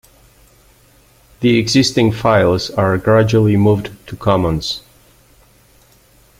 The 1.41 1.59
existing 1.59 2.11
files 2.13 2.71
are 2.71 2.97
gradually 2.97 3.55
moved 3.55 3.91
to 4.07 4.15
Commons. 4.15 4.81